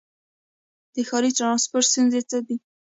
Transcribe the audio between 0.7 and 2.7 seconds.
د ښاري ټرانسپورټ ستونزې څه دي؟